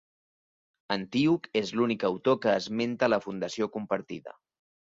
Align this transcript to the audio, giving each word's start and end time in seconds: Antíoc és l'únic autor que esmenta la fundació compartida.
Antíoc 0.95 1.45
és 1.61 1.69
l'únic 1.79 2.07
autor 2.11 2.39
que 2.47 2.57
esmenta 2.63 3.13
la 3.15 3.23
fundació 3.27 3.73
compartida. 3.77 4.39